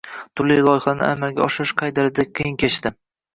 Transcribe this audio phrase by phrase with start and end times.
[0.39, 2.95] turli loyihalarni amalga oshirish qay darajada qiyin kechdi?